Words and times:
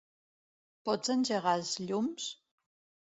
Pots 0.89 1.13
engegar 1.15 1.55
els 1.59 1.75
llums? 1.85 2.27